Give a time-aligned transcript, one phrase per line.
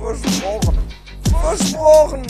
[0.00, 0.78] Versprochen.
[1.42, 2.26] Versprochen.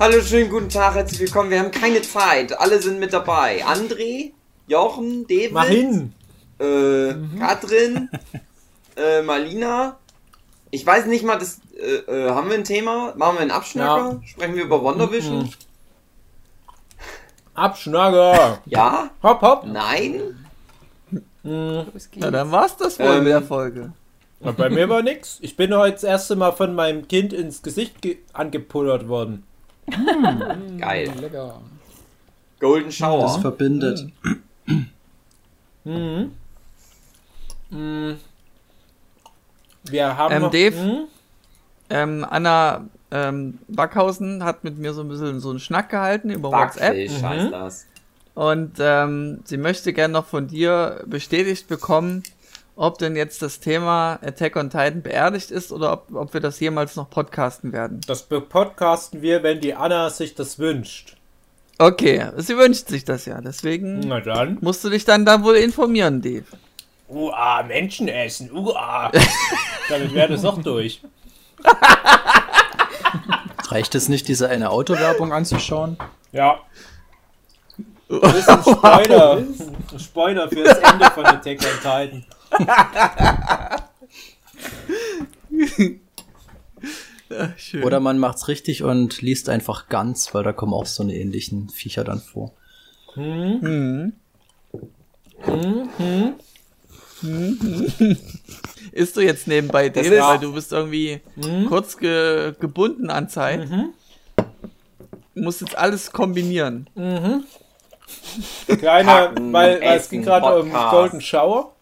[0.00, 1.50] Hallo, schönen guten Tag, herzlich willkommen.
[1.50, 2.58] Wir haben keine Zeit.
[2.58, 3.64] Alle sind mit dabei.
[3.64, 4.32] André,
[4.66, 6.12] Jochen, David, Mach hin!
[6.58, 8.10] Äh, Katrin,
[8.96, 9.96] äh, Malina.
[10.72, 13.14] Ich weiß nicht mal, das, äh, äh, haben wir ein Thema?
[13.16, 14.20] Machen wir einen Abschnacker?
[14.26, 15.44] Sprechen wir über Wondervision?
[15.44, 15.50] Mhm.
[17.54, 18.58] Abschnager!
[18.66, 19.10] Ja?
[19.22, 19.66] Hopp, hopp!
[19.66, 20.44] Nein?
[21.44, 21.84] Na,
[22.30, 23.92] dann war's das wohl Ähm, mit der Folge.
[24.40, 25.38] Na, bei mir war nix.
[25.42, 29.42] Ich bin heute das erste Mal von meinem Kind ins Gesicht ge angepullert worden.
[30.78, 31.10] Geil.
[31.20, 31.60] Lecker.
[32.60, 33.40] Golden Das Shower.
[33.40, 34.10] verbindet.
[35.84, 36.32] Mhm.
[37.70, 38.16] Mhm.
[39.84, 40.76] Wir haben Ähm, noch, Dave?
[40.76, 40.98] Mhm.
[41.90, 46.50] Ähm, Anna ähm, Backhausen hat mit mir so ein bisschen so einen Schnack gehalten über
[46.52, 46.94] WhatsApp.
[46.94, 47.50] Backfish Mhm.
[47.50, 47.86] das.
[48.34, 52.22] Und ähm, sie möchte gerne noch von dir bestätigt bekommen,
[52.78, 56.60] ob denn jetzt das Thema Attack on Titan beerdigt ist oder ob, ob wir das
[56.60, 58.00] jemals noch podcasten werden.
[58.06, 61.16] Das podcasten wir, wenn die Anna sich das wünscht.
[61.78, 63.40] Okay, sie wünscht sich das ja.
[63.40, 64.58] Deswegen Na dann.
[64.60, 66.44] musst du dich dann da wohl informieren, Dave.
[67.08, 68.52] Uah, Menschen essen.
[68.52, 69.10] Uah.
[69.88, 71.00] Damit wäre das auch durch.
[73.68, 75.98] Reicht es nicht, diese eine Autowerbung anzuschauen?
[76.32, 76.60] Ja.
[78.10, 79.36] Das ist ein Spoiler.
[79.36, 82.24] Ein Spoiler für das Ende von Attack on Titan.
[87.56, 87.84] Schön.
[87.84, 91.68] Oder man macht's richtig und liest einfach ganz, weil da kommen auch so eine ähnlichen
[91.68, 92.52] Viecher dann vor.
[93.16, 94.14] Mhm.
[98.92, 101.20] Ist du jetzt nebenbei, ist- weil du bist irgendwie
[101.68, 103.68] kurz ge gebunden an Zeit.
[103.68, 103.92] Du
[105.42, 106.88] musst jetzt alles kombinieren.
[108.66, 110.72] Kleine, Packen, weil, weil es ging gerade um.
[110.90, 111.74] Golden Shower.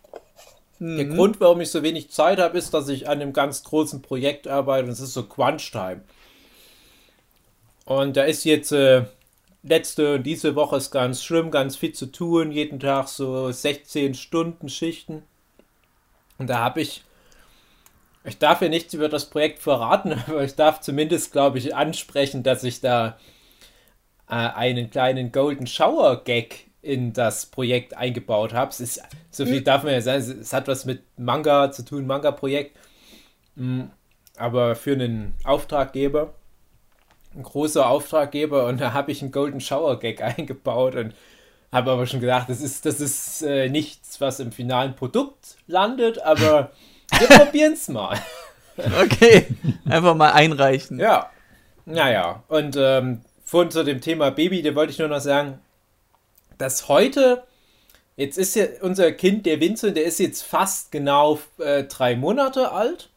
[0.97, 1.15] Der Mhm.
[1.17, 4.49] Grund, warum ich so wenig Zeit habe, ist, dass ich an einem ganz großen Projekt
[4.49, 6.03] arbeite und es ist so Crunch Time.
[7.87, 9.05] Und da ist jetzt äh,
[9.63, 14.15] letzte und diese Woche ist ganz schlimm, ganz viel zu tun, jeden Tag so 16
[14.15, 15.23] Stunden Schichten.
[16.39, 17.03] Und da habe ich,
[18.25, 22.43] ich darf ja nichts über das Projekt verraten, aber ich darf zumindest, glaube ich, ansprechen,
[22.43, 23.17] dass ich da
[24.29, 28.71] äh, einen kleinen Golden Shower Gag in das Projekt eingebaut habe.
[28.71, 32.07] Es ist, so viel darf man ja sagen, es, hat was mit Manga zu tun,
[32.07, 32.77] Manga-Projekt.
[33.57, 33.85] Mm,
[34.37, 36.35] Aber für einen Auftraggeber,
[37.35, 41.15] ein großer Auftraggeber, und da habe ich einen Golden Shower Gag eingebaut und
[41.73, 46.23] habe aber schon gedacht, das ist, das ist äh, nichts, was im finalen Produkt landet,
[46.23, 46.71] aber
[47.19, 48.19] wir probieren es mal.
[49.03, 49.47] Okay,
[49.89, 50.99] einfach mal einreichen.
[50.99, 51.31] Ja,
[51.87, 55.61] naja, und ähm, von zu dem Thema Baby, da wollte ich nur noch sagen,
[56.59, 57.45] dass heute,
[58.17, 62.73] jetzt ist ja unser Kind, der Vincent, der ist jetzt fast genau äh, drei Monate
[62.73, 63.11] alt.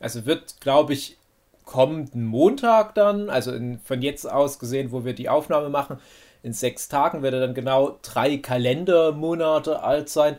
[0.00, 1.16] Also wird, glaube ich,
[1.64, 5.98] kommenden Montag dann, also in, von jetzt aus gesehen, wo wir die Aufnahme machen,
[6.42, 10.38] in sechs Tagen wird er dann genau drei Kalendermonate alt sein.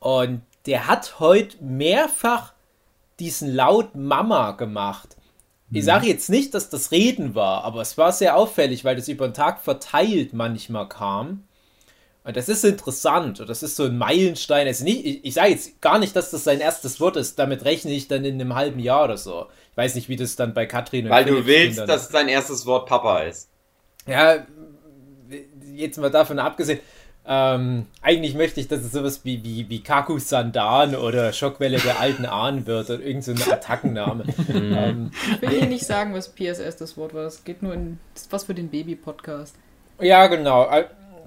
[0.00, 2.54] Und der hat heute mehrfach
[3.18, 5.16] diesen Laut Mama gemacht.
[5.70, 9.08] Ich sage jetzt nicht, dass das Reden war, aber es war sehr auffällig, weil das
[9.08, 11.44] über den Tag verteilt manchmal kam.
[12.22, 14.66] Und das ist interessant und das ist so ein Meilenstein.
[14.66, 17.38] Also nicht, ich, ich sage jetzt gar nicht, dass das sein erstes Wort ist.
[17.38, 19.46] Damit rechne ich dann in einem halben Jahr oder so.
[19.72, 22.28] Ich weiß nicht, wie das dann bei Katrin und Weil du Philipps willst, dass dein
[22.28, 23.50] erstes Wort Papa ist.
[24.06, 24.46] ja,
[25.74, 26.80] jetzt mal davon abgesehen,
[27.26, 31.98] ähm, eigentlich möchte ich, dass es sowas wie, wie, wie Kaku Sandan oder Schockwelle der
[31.98, 34.24] alten Ahnen wird oder irgend so ein Attackenname.
[34.48, 37.24] ähm, Ich will hier nicht sagen, was PSS das Wort war.
[37.24, 39.56] Es geht nur in das ist was für den Baby-Podcast.
[40.00, 40.70] ja, genau.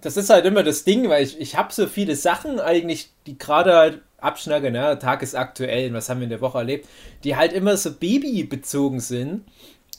[0.02, 3.38] Das ist halt immer das Ding, weil ich, ich habe so viele Sachen eigentlich, die
[3.38, 4.98] gerade halt abschnacken, ne?
[5.00, 6.88] tagesaktuell, was haben wir in der Woche erlebt,
[7.24, 9.46] die halt immer so babybezogen sind.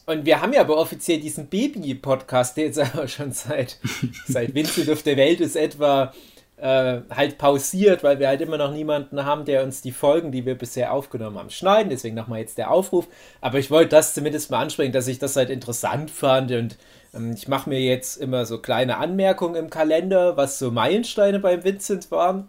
[0.08, 3.78] Und wir haben ja aber offiziell diesen Baby-Podcast, der jetzt aber schon seit,
[4.26, 6.14] seit Vincent auf der Welt ist, etwa
[6.56, 10.46] äh, halt pausiert, weil wir halt immer noch niemanden haben, der uns die Folgen, die
[10.46, 11.90] wir bisher aufgenommen haben, schneiden.
[11.90, 13.06] Deswegen nochmal jetzt der Aufruf.
[13.42, 16.78] Aber ich wollte das zumindest mal ansprechen, dass ich das halt interessant fand und
[17.12, 21.64] ähm, ich mache mir jetzt immer so kleine Anmerkungen im Kalender, was so Meilensteine beim
[21.64, 22.48] Vincent waren.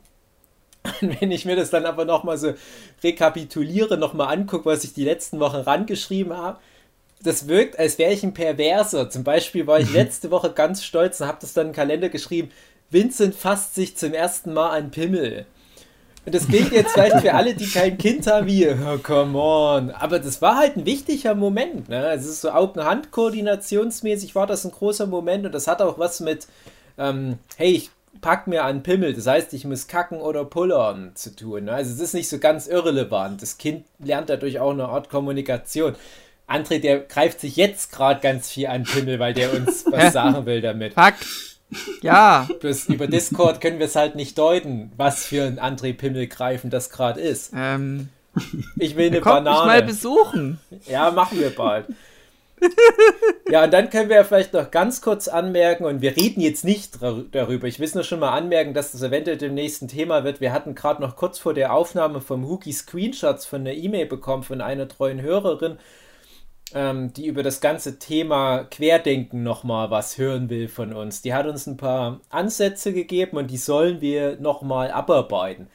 [1.01, 2.53] Wenn ich mir das dann aber nochmal so
[3.03, 6.57] rekapituliere, nochmal angucke, was ich die letzten Wochen rangeschrieben habe,
[7.21, 9.10] das wirkt, als wäre ich ein Perverser.
[9.10, 12.10] Zum Beispiel war ich letzte Woche ganz stolz und habe das dann in den Kalender
[12.10, 12.51] geschrieben,
[12.89, 15.45] Vincent fasst sich zum ersten Mal an Pimmel.
[16.25, 19.92] Und das klingt jetzt vielleicht für alle, die kein Kind haben, wie, oh, come on.
[19.92, 21.89] Aber das war halt ein wichtiger Moment.
[21.89, 22.12] Ne?
[22.12, 26.48] Es ist so Augen-Hand-Koordinationsmäßig war das ein großer Moment und das hat auch was mit,
[26.98, 27.89] ähm, hey, ich
[28.21, 31.66] pack mir an Pimmel, das heißt, ich muss kacken oder pullern zu tun.
[31.66, 31.74] Ne?
[31.74, 33.42] Also es ist nicht so ganz irrelevant.
[33.42, 35.95] Das Kind lernt dadurch auch eine Art Kommunikation.
[36.50, 40.46] André, der greift sich jetzt gerade ganz viel an Pimmel, weil der uns was sagen
[40.46, 40.94] will damit.
[40.94, 41.25] Fakt.
[42.01, 42.48] Ja.
[42.60, 46.69] Bloß über Discord können wir es halt nicht deuten, was für ein André Pimmel greifen
[46.72, 47.51] das gerade ist.
[47.56, 48.10] Ähm,
[48.78, 49.84] Ich will eine kommt mich mal Banane.
[49.84, 50.60] besuchen.
[50.88, 51.86] Ja, machen wir bald.
[53.50, 56.66] ja, und dann können wir ja vielleicht noch ganz kurz anmerken, und wir reden jetzt
[56.66, 57.00] nicht
[57.31, 57.68] darüber.
[57.68, 60.42] Ich will nur schon mal anmerken, dass das eventuell dem nächsten Thema wird.
[60.42, 64.44] Wir hatten gerade noch kurz vor der Aufnahme vom Hookie Screenshots von einer E-Mail bekommen
[64.44, 65.78] von einer treuen Hörerin,
[66.74, 71.21] ähm, die über das ganze Thema Querdenken nochmal was hören will von uns.
[71.21, 75.68] Die hat uns ein paar Ansätze gegeben und die sollen wir nochmal abarbeiten.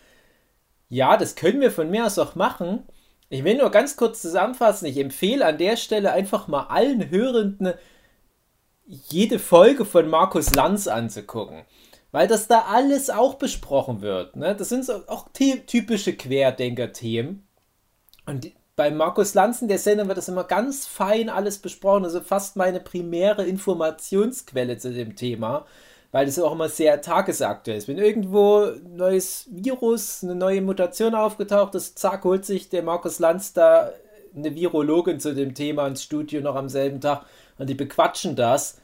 [0.89, 2.85] Ja, das können wir von mir aus auch machen.
[3.29, 4.87] Ich will nur ganz kurz zusammenfassen.
[4.87, 7.73] Ich empfehle an der Stelle einfach mal allen Hörenden
[8.87, 11.65] jede Folge von Markus Lanz anzugucken.
[12.13, 14.37] Weil das da alles auch besprochen wird.
[14.37, 14.55] Ne?
[14.55, 17.45] Das sind so auch ty- typische Querdenker-Themen.
[18.27, 22.05] Und bei Markus Lanz in der Sendung wird das immer ganz fein alles besprochen.
[22.05, 25.65] Also fast meine primäre Informationsquelle zu dem Thema.
[26.11, 27.89] Weil das auch immer sehr tagesaktuell ist.
[27.89, 33.19] Wenn irgendwo ein neues Virus, eine neue Mutation aufgetaucht ist, zack, holt sich der Markus
[33.19, 33.91] Lanz da
[34.35, 37.25] eine Virologin zu dem Thema ins Studio noch am selben Tag
[37.59, 38.81] und die bequatschen das,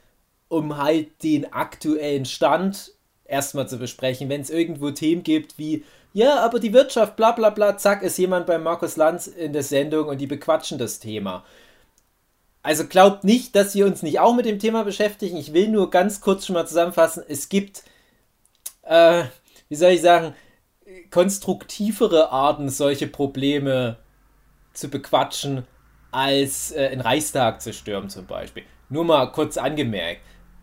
[0.49, 2.95] um halt den aktuellen Stand
[3.25, 4.29] erstmal zu besprechen.
[4.29, 8.19] Wenn es irgendwo Themen gibt wie, ja, aber die Wirtschaft, bla bla bla, zack, ist
[8.19, 11.45] jemand bei Markus Lanz in der Sendung und die bequatschen das Thema.
[12.62, 15.37] Also glaubt nicht, dass wir uns nicht auch mit dem Thema beschäftigen.
[15.37, 17.23] Ich will nur ganz kurz schon mal zusammenfassen.
[17.27, 17.85] Es gibt,
[18.83, 19.25] äh,
[19.69, 20.35] wie soll ich sagen,
[21.11, 23.97] konstruktivere Arten, solche Probleme
[24.75, 25.67] zu bequatschen,
[26.11, 28.65] als äh, in Reichstag zu stürmen zum Beispiel.
[28.89, 30.21] Nur mal kurz angemerkt.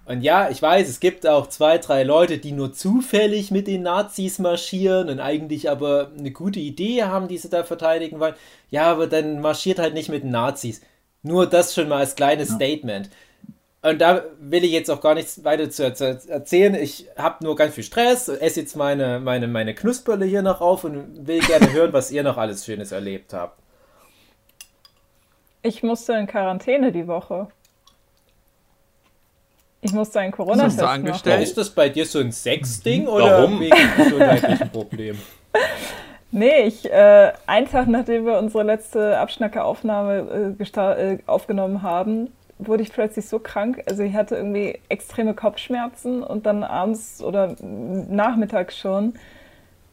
[0.08, 3.84] Und ja, ich weiß, es gibt auch zwei, drei Leute, die nur zufällig mit den
[3.84, 8.36] Nazis marschieren und eigentlich aber eine gute Idee haben, die sie da verteidigen wollen.
[8.72, 10.82] Ja, aber dann marschiert halt nicht mit den Nazis.
[11.24, 13.10] Nur das schon mal als kleines Statement.
[13.82, 16.76] Und da will ich jetzt auch gar nichts weiter zu erz- erzählen.
[16.76, 20.86] Ich habe nur ganz viel Stress, esse jetzt meine, meine, meine Knusperle hier noch auf
[20.86, 23.60] und will gerne hören, was ihr noch alles Schönes erlebt habt.
[25.64, 27.50] Ich musste in Quarantäne die Woche.
[29.82, 31.06] Ich musste einen Corona-Test machen.
[31.06, 31.44] angestellt?
[31.44, 33.60] Ist das bei dir so ein Sexding oder Warum?
[33.60, 35.22] wegen gesundheitlichen Problemen?
[36.30, 42.84] Nee, ich, äh, einen Tag nachdem wir unsere letzte Abschnacker-Aufnahme äh, äh, aufgenommen haben, wurde
[42.84, 43.82] ich plötzlich so krank.
[43.88, 49.14] Also ich hatte irgendwie extreme Kopfschmerzen und dann abends oder nachmittags schon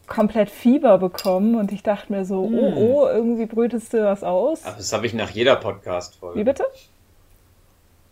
[0.07, 4.63] komplett Fieber bekommen und ich dachte mir so, oh, oh, irgendwie brütest du was aus.
[4.65, 6.43] Aber das habe ich nach jeder Wie Podcast-Folge.
[6.43, 6.65] bitte?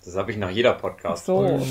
[0.03, 1.25] Das habe ich nach jeder Podcast.
[1.25, 1.39] so.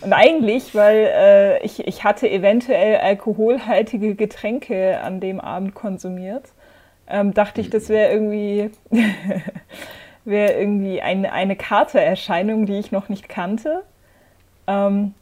[0.00, 6.44] Und eigentlich, weil äh, ich, ich hatte eventuell alkoholhaltige Getränke an dem Abend konsumiert,
[7.06, 8.70] ähm, dachte ich, das wäre irgendwie,
[10.24, 13.82] wäre irgendwie eine, eine Katererscheinung, die ich noch nicht kannte.
[14.66, 15.14] Ähm,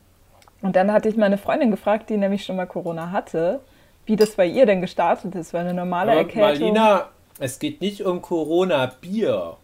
[0.63, 3.61] und dann hatte ich meine Freundin gefragt, die nämlich schon mal Corona hatte,
[4.07, 6.75] wie das bei ihr denn gestartet ist, weil eine normale Aber Erkältung...
[6.75, 7.09] Marlina,
[7.41, 9.57] es geht nicht um Corona-Bier.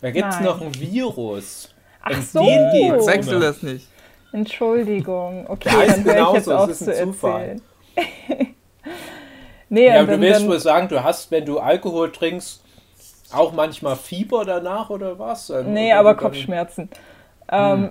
[0.00, 1.74] Da gibt es noch ein Virus.
[2.02, 2.40] Ach so.
[2.40, 2.70] den
[3.34, 3.46] immer.
[3.46, 3.86] das nicht?
[4.32, 7.60] Entschuldigung, okay, heißt dann höre ich jetzt genauso, auf zu ist ein Zufall.
[7.96, 8.54] erzählen.
[9.68, 12.62] nee, Ja, und du dann, willst dann, wohl sagen, du hast, wenn du Alkohol trinkst,
[13.32, 15.50] auch manchmal Fieber danach oder was?
[15.50, 16.88] Ähm, Nee, oder aber dann- Kopfschmerzen.
[17.52, 17.90] Ähm,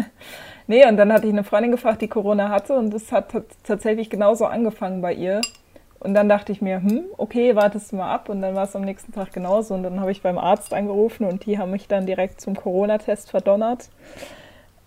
[0.66, 3.44] nee, und dann hatte ich eine Freundin gefragt, die Corona hatte und es hat tat-
[3.64, 5.40] tatsächlich genauso angefangen bei ihr.
[6.04, 8.28] Und dann dachte ich mir, hm, okay, wartest du mal ab.
[8.28, 9.72] Und dann war es am nächsten Tag genauso.
[9.72, 13.30] Und dann habe ich beim Arzt angerufen und die haben mich dann direkt zum Corona-Test
[13.30, 13.88] verdonnert.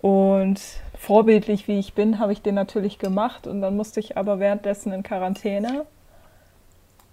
[0.00, 0.60] Und
[0.96, 3.48] vorbildlich wie ich bin, habe ich den natürlich gemacht.
[3.48, 5.86] Und dann musste ich aber währenddessen in Quarantäne.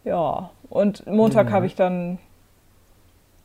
[0.03, 2.19] Ja, und Montag habe ich dann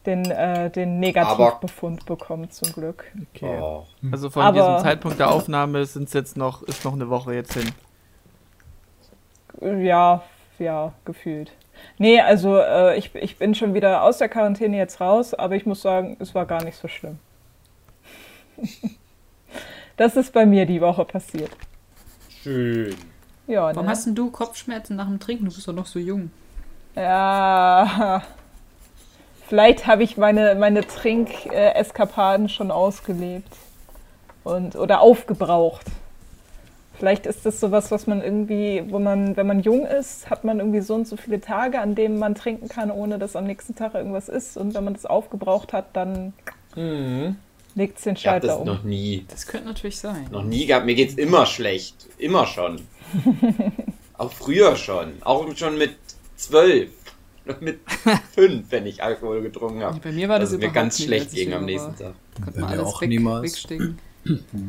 [0.05, 3.05] den, äh, den Negativbefund bekommen, zum Glück.
[3.35, 3.59] Okay.
[3.63, 3.87] Oh.
[4.13, 7.55] Also von Aber- diesem Zeitpunkt der Aufnahme sind's jetzt noch, ist noch eine Woche jetzt
[7.55, 7.73] hin.
[9.87, 10.23] Ja,
[10.61, 11.51] ja, gefühlt.
[11.99, 15.67] Nee, also äh, ich, ich bin schon wieder aus der Quarantäne jetzt raus, aber ich
[15.67, 17.19] muss sagen, es war gar nicht so schlimm.
[19.97, 21.51] das ist bei mir die Woche passiert.
[22.43, 22.95] Schön.
[23.47, 23.91] Ja, Warum ne?
[23.91, 25.47] hast denn du Kopfschmerzen nach dem Trinken?
[25.47, 26.31] Du bist doch noch so jung.
[26.95, 28.23] Ja.
[29.49, 33.51] Vielleicht habe ich meine, meine Trink-Eskapaden schon ausgelebt.
[34.45, 35.87] Und, oder aufgebraucht.
[37.01, 40.59] Vielleicht ist das sowas, was man irgendwie, wo man, wenn man jung ist, hat man
[40.61, 43.75] irgendwie so und so viele Tage, an denen man trinken kann, ohne dass am nächsten
[43.75, 44.57] Tag irgendwas ist.
[44.59, 46.35] Und wenn man das aufgebraucht hat, dann
[46.77, 47.37] Mhm.
[47.75, 48.67] legt es den Ich habe Schalter das um.
[48.67, 50.27] noch nie, Das könnte natürlich sein.
[50.31, 50.85] noch nie gehabt.
[50.87, 52.07] Mir geht's immer schlecht.
[52.19, 52.83] Immer schon.
[54.19, 55.15] auch früher schon.
[55.23, 55.97] Auch schon mit
[56.37, 56.91] zwölf.
[57.61, 57.81] Mit
[58.35, 59.99] fünf, wenn ich Alkohol getrunken habe.
[60.01, 61.97] Bei mir war das es mir überhaupt ganz nicht, schlecht ich ging am nächsten.
[61.97, 62.13] Tag.
[62.45, 63.43] Konnte man mir alles auch weg, niemals.
[63.45, 63.99] wegstecken.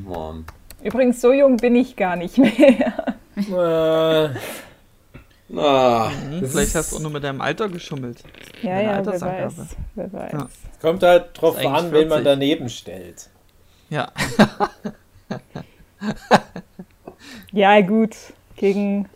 [0.08, 0.46] Mann.
[0.84, 2.94] Übrigens, so jung bin ich gar nicht mehr.
[3.38, 4.30] Äh,
[5.58, 8.24] Ah, Hm, vielleicht hast du auch nur mit deinem Alter geschummelt.
[8.62, 9.54] Ja, ja, wer weiß.
[9.96, 10.32] Wer weiß.
[10.34, 10.50] Ja.
[10.82, 12.24] kommt halt drauf an, wen man 40.
[12.24, 13.30] daneben stellt.
[13.90, 14.12] Ja.
[17.52, 18.16] Ja, gut.
[18.56, 19.10] Gegen,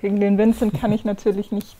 [0.00, 1.76] gegen den Vincent kann ich natürlich nicht.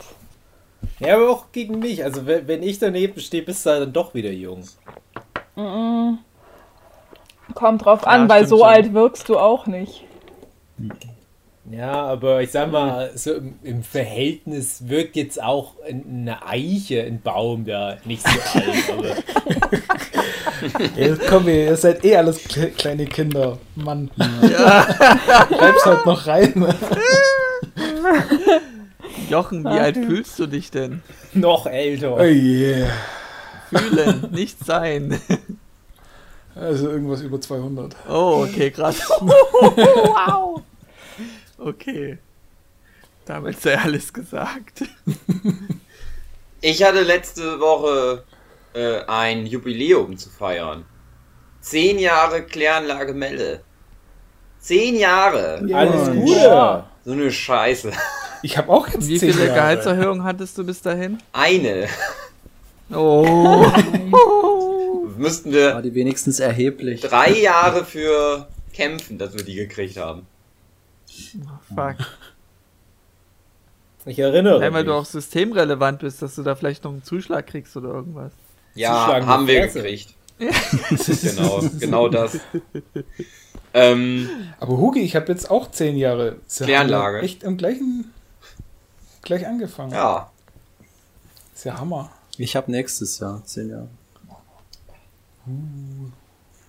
[0.99, 2.02] Ja, aber auch gegen mich.
[2.04, 4.64] Also wenn, ich daneben stehe, bist du halt dann doch wieder jung.
[7.55, 8.67] Kommt drauf Ja, an, weil so schon.
[8.67, 10.05] alt wirkst du auch nicht.
[11.71, 17.21] Ja, aber ich sag mal, so im, im Verhältnis wirkt jetzt auch eine Eiche, ein
[17.21, 18.91] Baum da nicht so alt.
[18.93, 19.17] Aber
[20.97, 23.59] Ey, komm, ihr, ihr seid eh alles kle kleine Kinder.
[23.75, 24.11] Mann.
[24.17, 26.67] Bleib's halt noch rein.
[29.29, 31.03] Jochen, wie alt fühlst du dich denn?
[31.35, 32.15] noch älter.
[32.17, 32.88] Oh yeah.
[33.71, 35.21] Fühlen, nicht sein.
[36.59, 37.95] Also irgendwas über 200.
[38.09, 39.01] Oh, okay, krass.
[39.21, 40.63] wow.
[41.59, 42.19] Okay.
[43.27, 44.85] Damit sei alles gesagt.
[46.61, 48.25] Ich hatte letzte Woche
[48.75, 50.85] äh, ein Jubiläum zu feiern.
[51.61, 53.61] Zehn Jahre Kläranlage Melle.
[54.61, 55.61] Zehn Jahre.
[55.75, 56.13] Alles Ja.
[56.15, 56.85] Gute.
[57.05, 57.93] So eine Scheiße.
[58.43, 59.57] Ich habe auch jetzt Wie 10 viele Jahre.
[59.59, 61.19] Gehaltserhöhungen hattest du bis dahin?
[61.33, 61.89] Eine.
[62.93, 63.67] Oh.
[65.26, 67.00] Müssten War wir die wenigstens erheblich.
[67.00, 70.26] drei Jahre für kämpfen, dass wir die gekriegt haben.
[71.75, 71.97] Fuck.
[74.04, 74.92] Ich erinnere Nein, weil mich.
[74.92, 78.33] du auch systemrelevant bist, dass du da vielleicht noch einen Zuschlag kriegst oder irgendwas.
[78.75, 79.83] Ja, Zuschlagen haben wir Fresse.
[79.83, 80.14] gekriegt.
[81.23, 82.38] genau, genau das.
[83.75, 84.28] Ähm,
[84.61, 86.37] Aber Hugi, ich habe jetzt auch 10 Jahre.
[86.47, 87.21] Sie haben Kläranlage.
[87.23, 88.12] Echt im gleichen.
[89.23, 89.92] Gleich angefangen.
[89.92, 90.30] ja,
[91.54, 92.11] Ist ja Hammer.
[92.38, 93.88] Ich habe nächstes Jahr, zehn Jahre.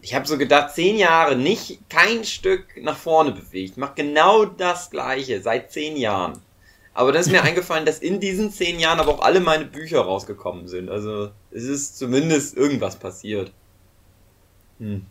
[0.02, 3.78] Ich habe so gedacht, zehn Jahre nicht kein Stück nach vorne bewegt.
[3.78, 6.40] Mach genau das Gleiche seit zehn Jahren.
[6.94, 10.02] Aber dann ist mir eingefallen, dass in diesen zehn Jahren aber auch alle meine Bücher
[10.02, 10.90] rausgekommen sind.
[10.90, 13.52] Also es ist zumindest irgendwas passiert.
[14.80, 15.06] Hm.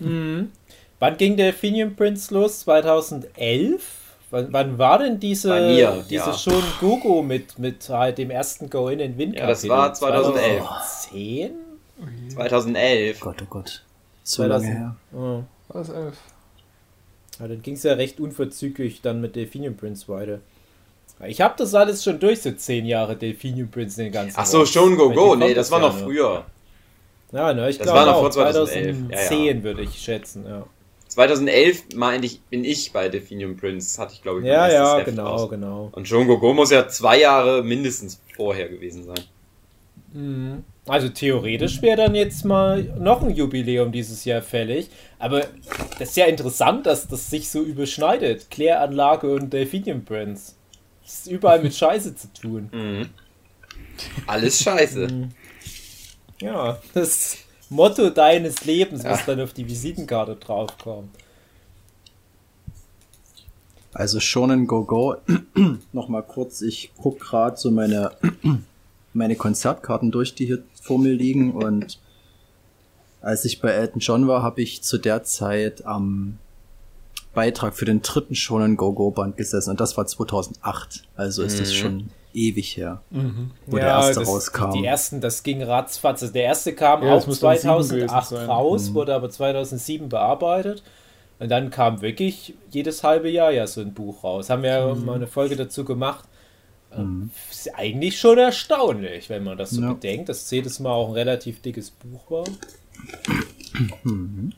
[0.00, 0.50] Mhm.
[0.98, 2.60] Wann ging der Finian Prince los?
[2.60, 3.82] 2011?
[4.30, 6.32] Wann, wann war denn diese, mir, diese ja.
[6.32, 9.36] schon Gogo mit, mit halt dem ersten Go in den Wind?
[9.36, 10.58] Ja, das war 2011.
[10.58, 11.65] 2010?
[12.28, 13.20] 2011.
[13.20, 13.84] Gott, oh Gott.
[14.22, 14.48] So 2000.
[14.48, 14.96] lange her.
[15.12, 15.42] Oh.
[15.72, 16.16] War das elf?
[17.40, 20.40] Ja, dann ging es ja recht unverzüglich dann mit Delphinium Prince weiter.
[21.26, 24.58] Ich habe das alles schon durch, so zehn Jahre Delphinium Prince den ganzen Ach so,
[24.60, 24.70] Rotz.
[24.70, 25.34] schon Go Go.
[25.34, 26.44] Nee, das war ja noch früher.
[27.32, 28.96] Ja, ne, ich Das glaube war noch auch vor 2011.
[29.08, 29.62] 2010 Ja, ja.
[29.62, 30.66] würde ich schätzen, ja.
[31.08, 35.06] 2011 meinte ich, bin ich bei Definium Prince, hatte ich glaube ich Ja, ja, Heft
[35.06, 35.50] genau, raus.
[35.50, 35.88] genau.
[35.92, 39.20] Und John Gogo muss ja zwei Jahre mindestens vorher gewesen sein.
[40.12, 40.64] Mhm.
[40.88, 44.88] Also theoretisch wäre dann jetzt mal noch ein Jubiläum dieses Jahr fällig.
[45.18, 45.40] Aber
[45.98, 48.50] das ist ja interessant, dass das sich so überschneidet.
[48.50, 50.52] Kläranlage und Delphinium Prince.
[51.02, 52.70] Das ist überall mit Scheiße zu tun.
[52.72, 53.08] Mhm.
[54.26, 55.08] Alles scheiße.
[56.42, 57.38] Ja, das
[57.70, 59.26] Motto deines Lebens, was Ja.
[59.34, 61.08] dann auf die Visitenkarte draufkommt.
[63.94, 65.16] Also Shonen Go Go,
[65.92, 68.10] nochmal kurz, ich guck gerade so meine,
[69.14, 71.98] meine Konzertkarten durch, die hier vor mir liegen und
[73.22, 76.38] als ich bei Elton John war, habe ich zu der Zeit am
[77.34, 81.58] Beitrag für den dritten Shonen Go Go Band gesessen und das war 2008, also ist
[81.60, 81.74] das Mhm.
[81.74, 83.00] schon ewig her,
[83.66, 84.72] wo der erste das, rauskam.
[84.72, 86.22] Die ersten, das ging ratzfatz.
[86.22, 88.46] Also der erste kam Ja, das auch muss dann sieben 2008 gewesen sein.
[88.50, 88.94] raus, Mhm.
[88.94, 90.82] wurde aber 2007 bearbeitet.
[91.38, 94.48] Und dann kam wirklich jedes halbe Jahr ja so ein Buch raus.
[94.50, 95.04] Haben wir ja Mhm.
[95.04, 96.24] mal eine Folge dazu gemacht.
[96.96, 99.92] Ähm, Ist eigentlich schon erstaunlich, wenn man das so Ja.
[99.92, 102.44] bedenkt, dass jedes Mal auch ein relativ dickes Buch war.
[104.04, 104.52] Mhm.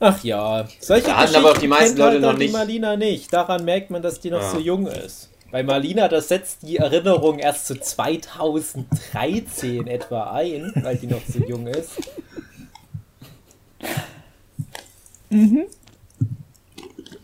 [0.00, 2.52] Ach ja, solche Da hatten aber auch die Geschichten meisten Leute noch nicht.
[2.52, 3.32] Marlina nicht.
[3.32, 4.50] Daran merkt man, dass die noch Ja.
[4.50, 5.30] so jung ist.
[5.50, 11.38] Bei Marlina, das setzt die Erinnerung erst zu 2013 etwa ein, weil die noch so
[11.38, 11.92] jung ist.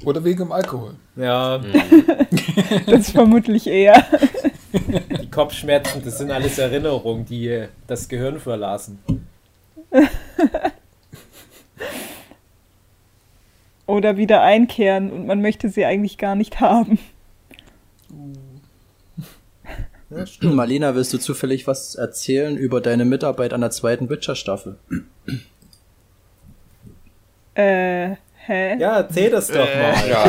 [0.04, 0.95] Oder wegen dem Alkohol.
[1.21, 1.59] Ja,
[2.87, 4.07] Das ist vermutlich eher.
[5.21, 8.99] die Kopfschmerzen, das sind alles Erinnerungen, die äh, das Gehirn verlassen.
[13.87, 16.99] Oder wieder einkehren und man möchte sie eigentlich gar nicht haben.
[20.43, 24.77] Marlena, willst du zufällig was erzählen über deine Mitarbeit an der zweiten Witcher-Staffel?
[27.55, 28.17] Äh,
[28.50, 28.76] hä?
[28.78, 29.95] Ja, erzähl das doch mal.
[30.09, 30.25] Ja,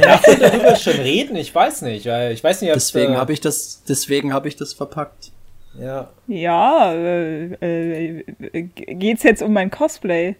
[0.00, 1.36] Darf man darüber schon reden?
[1.36, 4.56] Ich weiß nicht, ich weiß nicht, ob Deswegen äh, habe ich das, deswegen habe ich
[4.56, 5.32] das verpackt.
[5.78, 8.22] Ja, Ja, äh, äh,
[8.62, 10.36] geht's jetzt um mein Cosplay?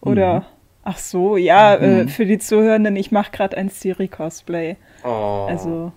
[0.00, 0.46] Oder?
[0.84, 4.76] Ach so, ja, äh, für die Zuhörenden, ich mache gerade ein Siri-Cosplay.
[5.04, 5.46] oh.
[5.48, 5.92] Also,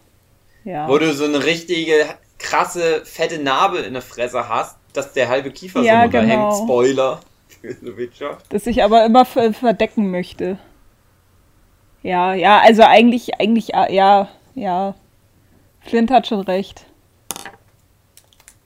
[0.65, 0.88] ja.
[0.89, 1.94] Wo du so eine richtige
[2.38, 6.32] krasse, fette Narbe in der Fresse hast, dass der halbe Kiefer Ja, so runterhängt.
[6.32, 6.63] genau.
[6.65, 7.20] Spoiler
[7.62, 8.38] für The Witcher.
[8.50, 10.58] Das ich aber immer ver verdecken möchte.
[12.03, 14.96] Ja, ja, also eigentlich, eigentlich, äh, ja, ja.
[15.82, 16.86] Flint hat schon recht.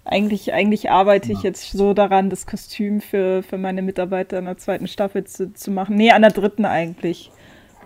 [0.06, 4.58] Eigentlich, eigentlich arbeite ich jetzt so daran, das Kostüm für, für meine Mitarbeiter in der
[4.58, 5.96] zweiten Staffel zu, zu machen.
[5.96, 7.32] Nee, an der dritten eigentlich.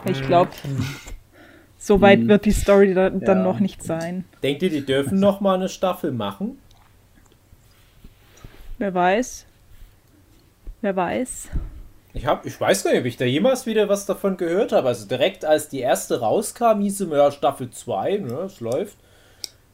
[0.06, 0.52] Ich glaube,
[1.78, 3.44] so weit wird die Story da, dann Ja.
[3.44, 4.26] noch nicht sein.
[4.44, 6.60] denkt ihr, die dürfen noch mal eine Staffel machen?
[8.78, 9.46] Wer weiß.
[10.82, 11.50] Wer weiß.
[12.14, 14.88] Ich hab, ich weiß gar nicht, ob ich da jemals wieder was davon gehört habe.
[14.88, 18.98] Also direkt als die erste rauskam, hieß es ja Staffel 2, ne, es läuft.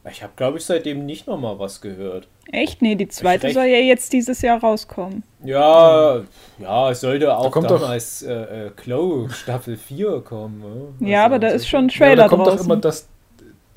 [0.08, 2.28] Ich habe, glaube ich, seitdem nicht noch mal was gehört.
[2.52, 2.80] Echt?
[2.80, 3.54] Nee, die zweite recht.
[3.54, 5.24] soll ja jetzt dieses Jahr rauskommen.
[5.42, 6.20] Ja,
[6.60, 10.94] ja, es sollte auch kommt doch- damals äh, äh, Chloe Staffel 4 kommen.
[11.00, 11.08] Ne?
[11.10, 12.66] Ja, aber da also ist schon ein Ja, aber Trailer da kommt doch draußen.
[12.66, 13.08] immer, dass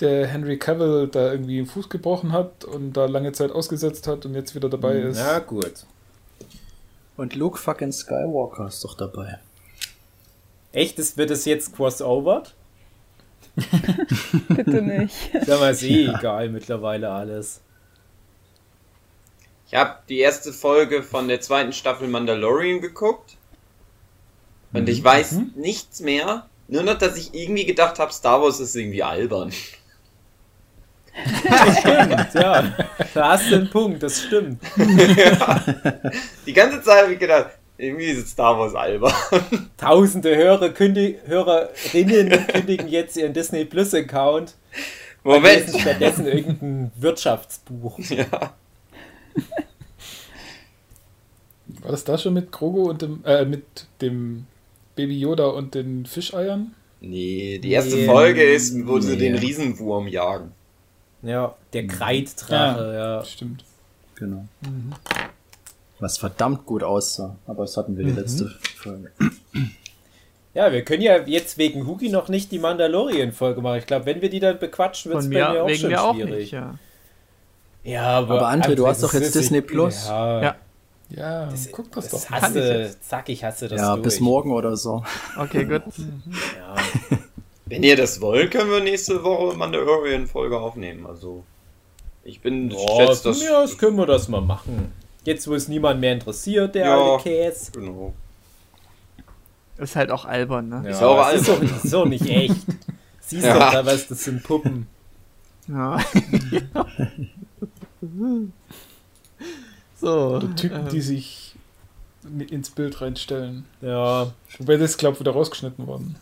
[0.02, 4.26] der Henry Cavill da irgendwie den Fuß gebrochen hat und da lange Zeit ausgesetzt hat
[4.28, 5.18] und jetzt wieder dabei ist.
[5.18, 5.86] Ja, gut.
[7.20, 9.40] Und Luke fucking Skywalker ist doch dabei.
[10.72, 12.56] Echt, das wird es jetzt crossovert?
[14.48, 15.14] Bitte nicht.
[15.46, 17.60] Sag mal, ist eh egal mittlerweile alles.
[19.68, 23.36] Ich habe die erste Folge von der zweiten Staffel Mandalorian geguckt.
[24.72, 26.48] Und ich weiß nichts mehr.
[26.70, 29.52] Nur noch, dass ich irgendwie gedacht habe, Star Wars ist irgendwie albern.
[31.79, 32.73] Stimmt, ja.
[33.13, 34.62] Da hast du einen Punkt, das stimmt.
[36.45, 39.13] Die ganze Zeit habe ich gedacht, irgendwie ist Star Wars albern.
[39.77, 44.55] Tausende Hörer kündig, Hörerinnen kündigen jetzt ihren Disney Plus Account.
[45.23, 45.65] und Moment.
[45.67, 47.99] lesen stattdessen irgendein Wirtschaftsbuch.
[48.10, 48.53] Ja.
[51.82, 53.63] War das da schon mit Grogu und dem, äh, mit
[54.01, 54.45] dem
[54.95, 56.73] Baby Yoda und den Fischeiern?
[56.99, 58.05] Nee, die erste Nee.
[58.05, 59.17] Folge ist, wo sie Nee.
[59.29, 60.51] den Riesenwurm jagen.
[61.21, 63.23] Ja, der Kreiddrache, ja.
[63.25, 63.63] Stimmt.
[64.15, 64.45] Genau.
[65.99, 67.36] Was verdammt gut aussah.
[67.45, 69.12] Aber das hatten wir die letzte Folge.
[70.53, 73.79] Ja, wir können ja jetzt wegen Hugi noch nicht die Mandalorian-Folge machen.
[73.79, 76.01] Ich glaube, wenn wir die dann bequatschen, wird es bei mir auch wegen schon mir
[76.03, 76.36] auch schwierig.
[76.39, 76.75] nicht, ja.
[77.84, 80.08] Ja, aber, Aber André, du hast doch das jetzt Disney Plus.
[80.08, 80.55] Ja, Ja.
[81.12, 82.29] Ja, guck das, das doch.
[82.29, 83.10] Kann ich hasse, jetzt.
[83.10, 84.03] zack, ich hasse das Ja, durch.
[84.03, 85.03] bis morgen oder so.
[85.38, 85.82] Okay, gut.
[86.58, 86.75] Ja.
[87.69, 91.05] Wenn ihr das wollt, können wir nächste Woche Mandalorian-Folge aufnehmen.
[91.05, 91.43] Also,
[92.23, 93.39] ich bin, Ja, von das.
[93.39, 94.91] mir aus können wir das mal machen.
[95.23, 96.97] Jetzt, wo es niemand mehr interessiert, der Ja.
[97.13, 97.71] alte Käse.
[97.73, 98.13] Genau.
[99.77, 100.82] Ist halt auch albern, ne?
[100.86, 101.67] Ja, Ist auch es ist albern.
[101.69, 102.55] doch, ist doch nicht echt.
[103.21, 103.53] Siehst Ja.
[103.60, 104.88] doch da, was das sind Puppen.
[105.67, 105.99] Ja.
[109.99, 110.36] so.
[110.38, 111.55] Oder Typen, ähm, die sich
[112.49, 113.65] ins Bild reinstellen.
[113.82, 114.32] Ja.
[114.58, 116.15] Wobei das, glaube ich, wieder rausgeschnitten worden.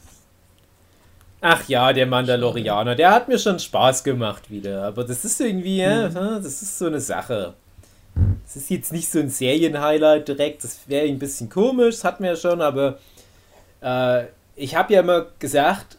[1.41, 4.83] Ach ja, der Mandalorianer, der hat mir schon Spaß gemacht wieder.
[4.83, 7.53] Aber das ist irgendwie, ja, das ist so eine Sache.
[8.45, 12.23] Es ist jetzt nicht so ein Serienhighlight direkt, das wäre ein bisschen komisch, das hatten
[12.23, 12.97] wir ja schon, aber
[13.81, 14.23] äh,
[14.55, 15.97] ich habe ja immer gesagt,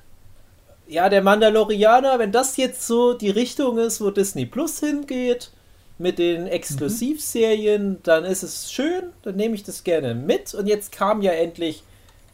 [0.89, 5.53] ja, der Mandalorianer, wenn das jetzt so die Richtung ist, wo Disney Plus hingeht,
[5.99, 10.55] mit den Exklusivserien, dann ist es schön, dann nehme ich das gerne mit.
[10.55, 11.83] Und jetzt kam ja endlich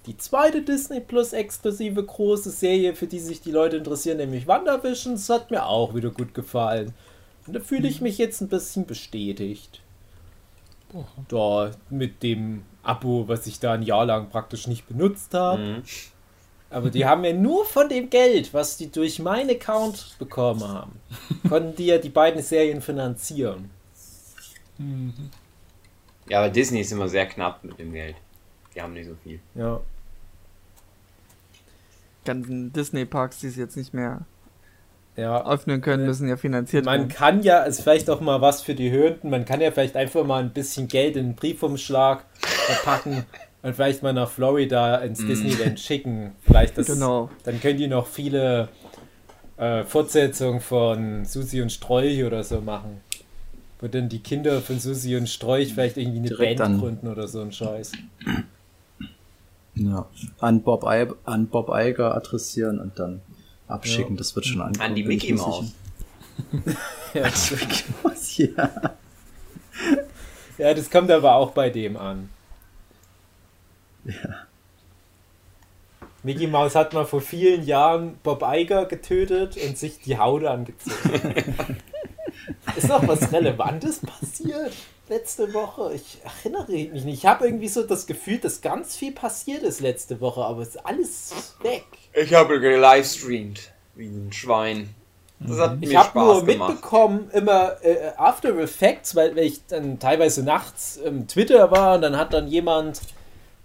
[0.07, 5.15] die zweite Disney Plus exklusive große Serie, für die sich die Leute interessieren, nämlich WandaVision.
[5.15, 6.93] Das hat mir auch wieder gut gefallen.
[7.47, 9.81] Und da fühle ich mich jetzt ein bisschen bestätigt.
[11.29, 15.63] Da mit dem Abo, was ich da ein Jahr lang praktisch nicht benutzt habe.
[15.63, 15.83] Mhm.
[16.71, 21.01] Aber die haben ja nur von dem Geld, was die durch meinen Account bekommen haben,
[21.49, 23.71] konnten die ja die beiden Serien finanzieren.
[26.29, 28.17] Ja, aber Disney ist immer sehr knapp mit dem Geld.
[28.75, 29.41] Die haben nicht so viel.
[29.55, 29.81] Ja.
[32.25, 34.23] Ganzen Disney-Parks, die es jetzt nicht mehr
[35.17, 35.47] Ja.
[35.47, 37.09] öffnen können, müssen ja finanziert Man werden.
[37.09, 40.25] kann ja, ist vielleicht auch mal was für die Hörenden, man kann ja vielleicht einfach
[40.25, 43.25] mal ein bisschen Geld in einen Briefumschlag verpacken
[43.63, 46.33] und vielleicht mal nach Florida ins Disneyland schicken.
[46.45, 47.31] Vielleicht das, Genau.
[47.45, 48.69] dann können die noch viele
[49.57, 53.01] äh, Fortsetzungen von Susi und Strolch oder so machen.
[53.81, 57.07] Wo dann die Kinder von Susi und Strolch vielleicht irgendwie eine Direkt Band an- gründen
[57.09, 57.93] oder so ein Scheiß.
[59.85, 60.07] Ja.
[60.41, 63.21] An Bob, I an Bob Iger adressieren und dann
[63.69, 64.17] abschicken.
[64.17, 64.81] Das wird schon ankommen.
[64.81, 65.73] An die Mickey Maus.
[67.15, 67.25] Ja.
[68.03, 68.39] Was?
[68.39, 68.71] Ja.
[70.59, 72.29] ja, das kommt aber auch bei dem an.
[76.25, 81.55] Mickey Mouse hat mal vor vielen Jahren Bob Iger getötet und sich die Haut angezogen.
[82.77, 84.73] Ist noch was Relevantes passiert
[85.09, 85.93] letzte Woche?
[85.95, 87.19] Ich erinnere mich nicht.
[87.19, 90.71] Ich habe irgendwie so das Gefühl, dass ganz viel passiert ist letzte Woche, aber es
[90.71, 91.85] ist alles weg.
[92.13, 93.73] Ich habe gelivestreamt.
[93.95, 94.95] Wie ein Schwein.
[95.41, 96.71] Das hat Ich mir habe nur gemacht.
[96.71, 102.03] mitbekommen, immer äh, After Effects, weil, weil ich dann teilweise nachts im Twitter war und
[102.03, 103.01] dann hat dann jemand,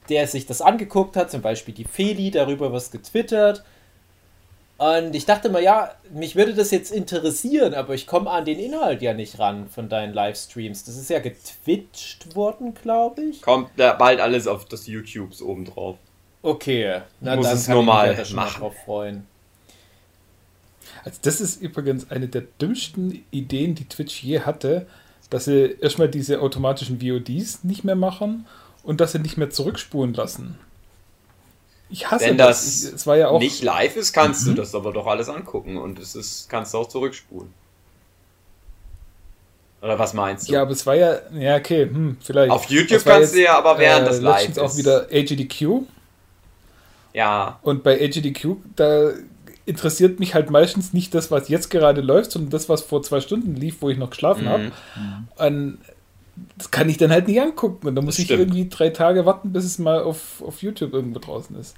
[0.10, 3.64] der sich das angeguckt hat, zum Beispiel die Feli, darüber was getwittert.
[4.80, 8.58] Und ich dachte mal, ja, mich würde das jetzt interessieren, aber ich komme an den
[8.60, 10.86] Inhalt ja nicht ran von deinen Livestreams.
[10.86, 13.42] Das ist ja getwitcht worden, glaube ich.
[13.42, 15.98] Kommt da bald alles auf das YouTubes oben drauf.
[16.42, 18.60] Okay, na Muss dann es kann nur ich mich mal ja da schon mal machen.
[18.62, 19.28] drauf freuen.
[21.04, 24.88] Also das ist übrigens eine der dümmsten Ideen, die Twitch je hatte,
[25.30, 28.48] dass sie erstmal diese automatischen VODs nicht mehr machen
[28.84, 30.58] und dass sie nicht mehr zurückspulen lassen.
[31.90, 32.92] Ich hasse Wenn das.
[32.92, 36.16] das Ich, ja nicht live ist, kannst du das aber doch alles angucken und es
[36.16, 37.52] ist, kannst du auch zurückspulen.
[39.82, 40.54] Oder was meinst du?
[40.54, 42.52] Ja, aber es war ja, ja, okay, hm, vielleicht.
[42.52, 44.78] Auf YouTube kannst du ja aber während das live letztens auch ist.
[44.78, 45.84] wieder AGDQ
[47.14, 49.12] Ja, und bei AGDQ, da
[49.66, 53.22] interessiert mich halt meistens nicht das, was jetzt gerade läuft, sondern das, was vor zwei
[53.22, 54.50] Stunden lief, wo ich noch geschlafen Mhm.
[54.50, 54.72] habe.
[55.38, 55.78] Und
[56.58, 57.88] das kann ich dann halt nicht angucken.
[57.88, 58.42] Und da muss Das ich stimmt.
[58.42, 61.76] irgendwie drei Tage warten, bis es mal auf, auf YouTube irgendwo draußen ist.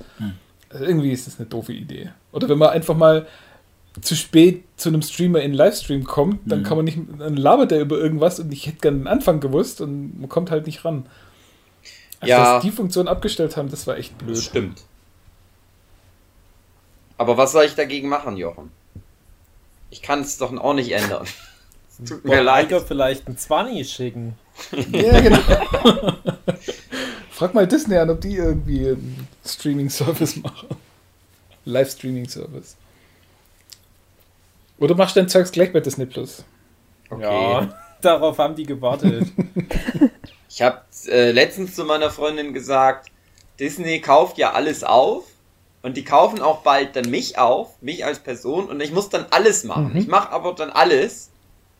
[0.69, 2.11] Also irgendwie ist das eine doofe Idee.
[2.31, 3.27] Oder wenn man einfach mal
[4.01, 7.81] zu spät zu einem Streamer in Livestream kommt, dann kann man nicht, dann labert er
[7.81, 11.05] über irgendwas und ich hätte gerne den Anfang gewusst und man kommt halt nicht ran.
[12.21, 12.53] Also, Ja.
[12.53, 14.37] dass die Funktion abgestellt haben, das war echt das blöd.
[14.37, 14.83] stimmt.
[17.17, 18.71] Aber was soll ich dagegen machen, Jochen?
[19.89, 21.25] Ich kann es doch auch nicht ändern.
[22.07, 22.67] Tut mir leid.
[22.67, 24.35] Iger vielleicht ein 20 schicken.
[24.91, 25.39] Ja, genau.
[27.31, 30.69] Frag mal Disney an, ob die irgendwie einen Streaming-Service machen.
[31.65, 32.75] Live-Streaming-Service.
[34.77, 36.43] Oder machst du dein Zeugs gleich bei Disney Plus?
[37.09, 37.21] Okay.
[37.23, 39.27] Ja, darauf haben die gewartet.
[40.53, 43.09] Ich habe äh, letztens zu meiner Freundin gesagt,
[43.57, 45.23] Disney kauft ja alles auf
[45.81, 49.25] und die kaufen auch bald dann mich auf, mich als Person und ich muss dann
[49.29, 49.95] alles machen.
[49.95, 51.30] Ich mache aber dann alles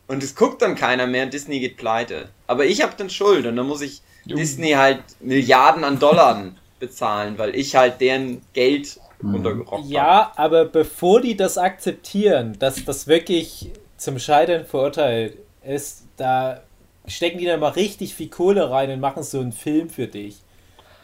[0.06, 2.30] und es guckt dann keiner mehr und Disney geht pleite.
[2.46, 4.36] Aber ich habe dann Schuld und dann muss ich Jo.
[4.36, 9.00] Disney halt Milliarden an Dollar bezahlen, weil ich halt deren Geld
[9.32, 10.18] runtergerockt habe.
[10.18, 16.62] Ja, aber bevor die das akzeptieren, dass das wirklich zum Scheitern verurteilt ist, da
[17.06, 20.44] stecken die dann mal richtig viel Kohle rein und machen so einen Film für dich.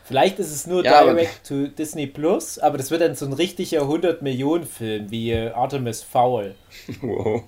[0.02, 3.32] Vielleicht ist es nur Ja, direct to Disney Plus, aber das wird dann so ein
[3.34, 6.56] richtiger 100-Millionen-Film wie äh, Artemis Fowl.
[7.02, 7.44] Wow.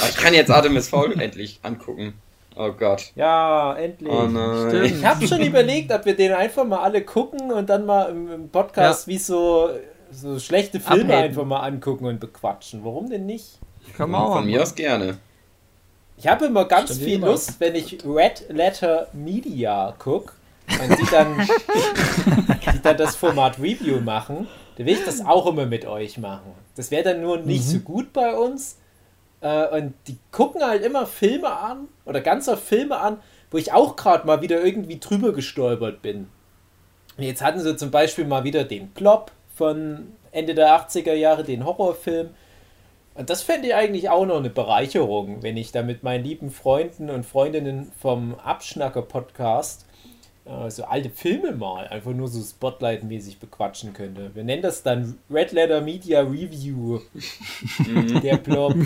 [0.00, 2.14] Aber ich kann jetzt Artemis Fowl endlich angucken.
[2.56, 3.12] Oh Gott.
[3.14, 4.12] Ja, endlich.
[4.12, 4.84] Oh nein.
[4.84, 8.30] Ich habe schon überlegt, ob wir den einfach mal alle gucken und dann mal im,
[8.30, 9.70] im Podcast wie so,
[10.10, 11.24] so schlechte Filme Abhaten.
[11.24, 12.84] einfach mal angucken und bequatschen.
[12.84, 13.58] Warum denn nicht?
[13.96, 15.18] Kann man auch Von mir aus gerne.
[16.16, 17.28] Ich habe immer ganz Stimmt viel immer.
[17.28, 20.34] Lust, wenn ich Red Letter Media gucke
[20.68, 21.48] und die dann,
[22.74, 26.52] die dann das Format Review machen, dann will ich das auch immer mit euch machen.
[26.76, 28.76] Das wäre dann nur nicht so gut bei uns.
[29.40, 33.18] Äh, und die gucken halt immer Filme an oder ganz oft Filme an,
[33.50, 36.28] wo ich auch gerade mal wieder irgendwie drüber gestolpert bin.
[37.18, 41.64] Jetzt hatten sie zum Beispiel mal wieder den Plop von Ende der 80er Jahre, den
[41.64, 42.30] Horrorfilm.
[43.14, 46.50] Und das fände ich eigentlich auch noch eine Bereicherung, wenn ich da mit meinen lieben
[46.50, 49.86] Freunden und Freundinnen vom Abschnacker-Podcast
[50.44, 54.30] äh, so alte Filme mal einfach nur so Spotlight-mäßig bequatschen könnte.
[54.34, 57.00] Wir nennen das dann Red Letter Media Review.
[58.22, 58.74] Der Plop.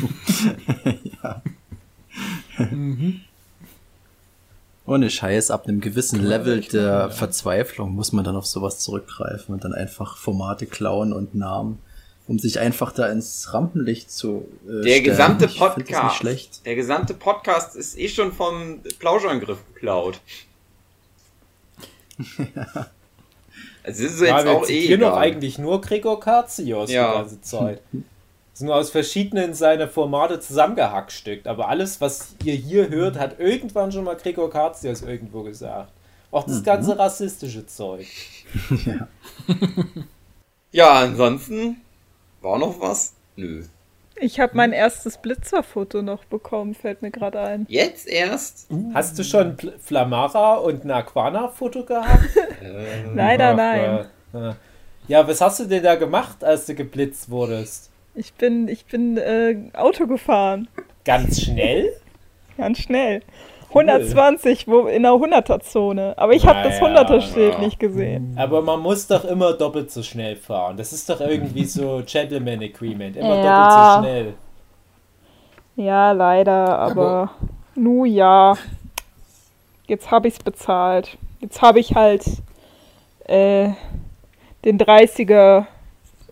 [4.87, 9.65] Ohne Scheiß, ab einem gewissen Level der Verzweiflung muss man dann auf sowas zurückgreifen und
[9.65, 11.79] dann einfach Formate klauen und Namen,
[12.29, 15.05] um sich einfach da ins Rampenlicht zu äh, Der stellen.
[15.05, 16.17] gesamte Podcast.
[16.17, 16.67] schlecht.
[16.67, 20.21] Der gesamte Podcast ist eh schon vom Plauschangriff geklaut.
[23.83, 25.23] Es ist Ja, jetzt wir auch eh zitieren doch egal.
[25.23, 27.13] eigentlich nur Gregor Katzios Ja.
[27.13, 27.83] die ganze Zeit.
[27.93, 31.47] Das ist nur aus verschiedenen seiner Formate zusammengehackstückt.
[31.47, 35.93] Aber alles, was ihr hier hört, hat irgendwann schon mal Gregor Katzios irgendwo gesagt.
[36.31, 38.07] Auch das ganze rassistische Zeug.
[38.87, 39.09] ja.
[40.73, 41.77] Ja, ansonsten
[42.41, 43.13] war noch was?
[43.37, 43.65] Nö.
[44.21, 47.67] Ich habe mein erstes Blitzerfoto noch bekommen, fällt mir gerade ein.
[47.69, 48.69] Jetzt erst?
[48.95, 52.29] Hast du schon Pl- Flamara und ein Aquana-Foto gehabt?
[53.15, 54.07] Leider Ach, nein.
[54.35, 54.55] äh, äh.
[55.09, 57.91] Ja, was hast du denn da gemacht, als du geblitzt wurdest?
[58.15, 60.69] Ich bin, ich bin äh, Auto gefahren.
[61.05, 61.93] Ganz schnell?
[62.57, 63.21] Ganz schnell.
[63.75, 66.15] 120 wo, in der 100er-Zone.
[66.17, 67.59] Aber ich habe das Naja, 100er-Schild ja.
[67.61, 68.35] nicht gesehen.
[68.39, 70.77] Aber man muss doch immer doppelt so schnell fahren.
[70.77, 73.17] Das ist doch irgendwie so Gentleman Agreement.
[73.17, 73.97] Immer Ja.
[73.97, 74.35] doppelt so schnell.
[75.77, 77.31] Ja, leider, aber
[77.75, 78.57] nu ja.
[79.87, 81.19] Jetzt habe ich's bezahlt.
[81.41, 82.25] Jetzt habe ich halt
[83.25, 83.71] äh,
[84.65, 85.67] den 30er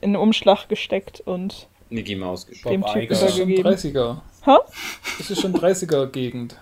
[0.01, 2.73] in den Umschlag gesteckt und Mickey Maus gespielt.
[2.73, 3.09] dem Bob Typ Iger.
[3.15, 3.97] Das ist schon übergegeben.
[3.99, 4.17] 30er.
[4.45, 4.57] Hä?
[5.19, 6.57] Das ist schon 30er-Gegend.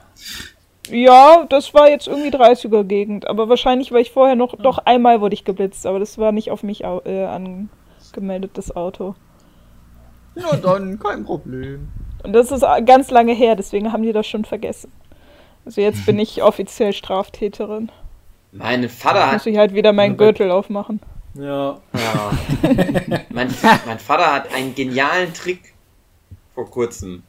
[0.90, 5.20] Ja, das war jetzt irgendwie 30er Gegend, aber wahrscheinlich war ich vorher noch, doch einmal
[5.20, 9.14] wurde ich geblitzt, aber das war nicht auf mich äh, angemeldet, das Auto.
[10.35, 11.88] Na dann, kein Problem.
[12.22, 14.92] Und das ist a- ganz lange her, deswegen haben die das schon vergessen.
[15.64, 17.90] Also jetzt bin ich offiziell Straftäterin.
[18.53, 19.46] Mein Vater Muss hat.
[19.46, 21.00] ich halt wieder meinen Gürtel aufmachen.
[21.35, 21.79] Ja.
[21.94, 22.31] Ja.
[23.31, 23.55] mein,
[23.87, 25.74] mein Vater hat einen genialen Trick
[26.55, 27.22] vor kurzem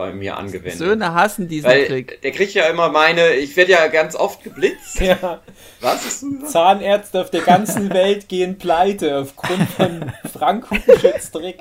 [0.00, 0.78] bei mir angewendet.
[0.78, 2.22] Söhne hassen diesen Weil Trick.
[2.22, 4.98] der kriegt ja immer meine, ich werde ja ganz oft geblitzt.
[5.00, 5.40] ja.
[5.80, 6.24] Was?
[6.50, 11.58] Zahnärzte auf der ganzen Welt gehen pleite aufgrund von Frank Hugenschütz Trick.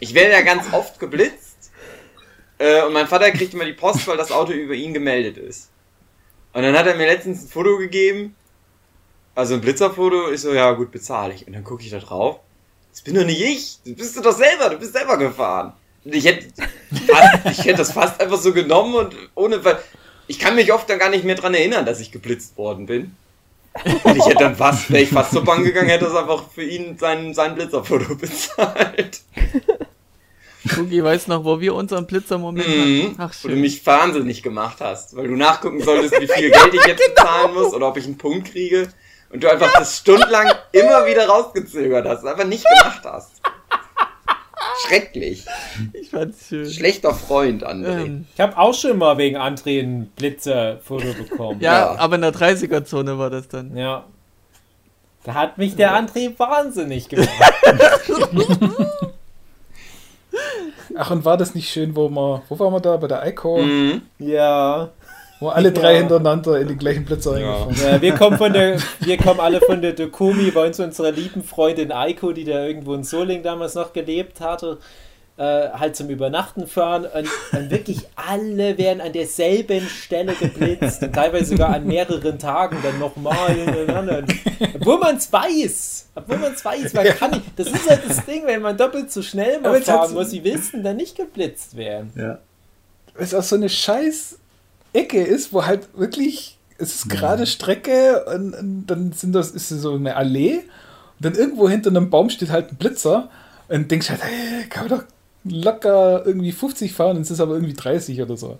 [0.00, 1.70] Ich werde ja ganz oft geblitzt.
[2.58, 5.70] Äh, und mein Vater kriegt immer die Post, weil das Auto über ihn gemeldet ist.
[6.52, 8.34] Und dann hat er mir letztens ein Foto gegeben.
[9.34, 10.30] Also ein Blitzerfoto.
[10.32, 11.46] Ich so, ja gut, bezahle ich.
[11.46, 12.40] Und dann gucke ich da drauf.
[12.90, 13.78] Das bin doch nicht ich.
[13.84, 14.70] Das bist du doch selber.
[14.70, 15.74] Du bist selber gefahren.
[16.08, 16.46] Ich hätte,
[17.06, 19.78] fast, ich hätte das fast einfach so genommen und ohne, weil
[20.28, 23.16] ich kann mich oft dann gar nicht mehr dran erinnern, dass ich geblitzt worden bin.
[24.04, 26.62] Und ich hätte dann fast, wäre ich fast zur Bank gegangen, hätte das einfach für
[26.64, 29.20] ihn sein, sein Blitzerfoto bezahlt.
[30.76, 33.02] Hugi, weißt noch, wo wir unseren Blitzer-Moment Mhm.
[33.02, 33.14] hatten?
[33.18, 36.86] Ach, Wo du mich wahnsinnig gemacht hast, weil du nachgucken solltest, wie viel Geld ich
[36.86, 38.88] jetzt bezahlen muss oder ob ich einen Punkt kriege.
[39.30, 43.30] Und du einfach das stundenlang immer wieder rausgezögert hast, einfach nicht gemacht hast.
[44.88, 45.44] Schrecklich.
[45.92, 46.70] Ich fand's schön.
[46.70, 48.04] Schlechter Freund, André.
[48.04, 51.60] Ähm, Ich habe auch schon mal wegen André ein Blitzerfoto bekommen.
[51.60, 51.98] ja, Ja.
[51.98, 53.76] aber in der 30er-Zone war das dann.
[53.76, 54.04] Ja.
[55.24, 57.30] Da hat mich der André wahnsinnig gemacht.
[60.98, 62.96] Ach, und war das nicht schön, wo wir, wo waren wir da?
[62.96, 64.02] Bei der ICO, Mhm.
[64.18, 64.90] ja.
[65.40, 65.98] Wo alle drei Ja.
[66.00, 67.14] hintereinander in den gleichen Ja.
[67.30, 67.86] reingefahren sind.
[67.92, 68.02] ja.
[68.02, 71.92] Wir kommen von der, wir kommen alle von der Dokumi, bei uns unserer lieben Freundin
[71.92, 74.78] Eiko, die da irgendwo in Soling damals noch gelebt hatte,
[75.38, 81.12] äh, halt zum Übernachten fahren und, und wirklich alle werden an derselben Stelle geblitzt und
[81.14, 84.24] teilweise sogar an mehreren Tagen dann nochmal hintereinander.
[84.80, 86.08] Obwohl man es weiß.
[86.14, 87.42] Obwohl man es weiß, man kann nicht.
[87.56, 90.72] Das ist halt das Ding, wenn man doppelt so schnell mal fahren muss, wie willst
[90.72, 92.10] du denn dann nicht geblitzt werden?
[92.16, 92.38] Ja.
[93.14, 94.38] Weil es auch so eine scheiß
[94.96, 99.68] Ecke ist, wo halt wirklich, es ist gerade Strecke und, und dann sind das, ist
[99.68, 100.56] so eine Allee
[101.18, 103.28] und dann irgendwo hinter einem Baum steht halt ein Blitzer
[103.68, 105.04] und denkst halt, hey, kann man doch
[105.44, 108.58] locker irgendwie 50 fahren und es ist aber irgendwie 30 oder so.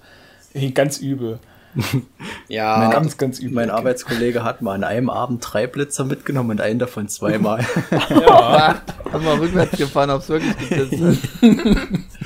[0.55, 1.39] Ey, Ganz übel.
[2.49, 3.55] Ja, Ganz, ganz übel.
[3.55, 7.65] Mein Arbeitskollege hat mal an einem Abend drei Blitzer mitgenommen und einen davon zweimal.
[8.09, 8.81] Ja.
[9.13, 12.23] Hab mal rückwärts gefahren, ob's wirklich geblitzt hat.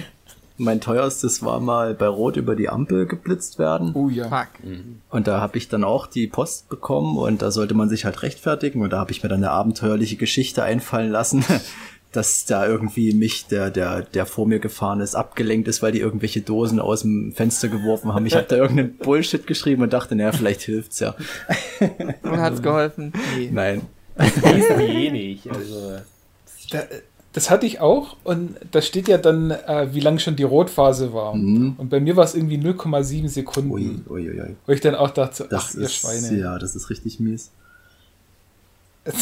[0.58, 3.92] mein teuerstes war mal bei Rot über die Ampel geblitzt werden.
[3.94, 4.28] oh ja.
[4.28, 4.48] Fuck.
[5.10, 8.22] Und da habe ich dann auch die Post bekommen und da sollte man sich halt
[8.22, 11.44] rechtfertigen und da habe ich mir dann eine abenteuerliche Geschichte einfallen lassen,
[12.12, 16.00] dass da irgendwie mich, der, der, der vor mir gefahren ist, abgelenkt ist, weil die
[16.00, 18.26] irgendwelche Dosen aus dem Fenster geworfen haben.
[18.26, 21.14] Ich habe da irgendeinen Bullshit geschrieben und dachte, naja, vielleicht hilft's ja.
[22.22, 23.12] Und hat's geholfen?
[23.36, 23.50] Nee.
[23.52, 23.82] Nein.
[24.16, 25.48] Lesen die eh nicht.
[25.50, 25.98] Also.
[26.70, 26.82] Da,
[27.32, 31.12] das hatte ich auch und da steht ja dann, äh, wie lange schon die Rotphase
[31.12, 31.34] war.
[31.34, 31.74] Mhm.
[31.78, 33.70] Und bei mir war es irgendwie 0,7 Sekunden.
[34.08, 34.56] Ui, ui, ui.
[34.66, 36.38] Wo ich dann auch dachte, Das ach ihr ist, Schweine.
[36.38, 37.50] ja, das ist richtig mies.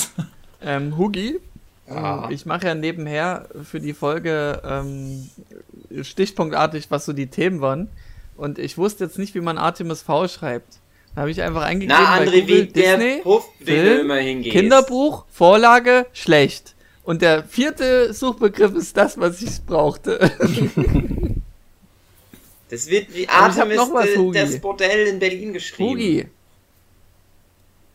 [0.63, 1.39] Ähm, Hugi,
[1.89, 2.29] Ja.
[2.31, 5.29] ich mache ja nebenher für die Folge ähm,
[6.03, 7.89] stichpunktartig, was so die Themen waren.
[8.37, 10.79] Und ich wusste jetzt nicht, wie man Artemis V schreibt.
[11.15, 14.15] Da habe ich einfach eingegeben na, bei André, Google, wie der Disney, Puff, den du
[14.15, 14.43] Film.
[14.43, 16.75] Kinderbuch, Vorlage, schlecht.
[17.07, 20.31] Und der vierte Suchbegriff ist das, was ich brauchte.
[22.69, 24.37] Das wird wie Artemis noch was, Hugi.
[24.41, 25.89] das Bordell in Berlin geschrieben.
[25.89, 26.29] Hugi.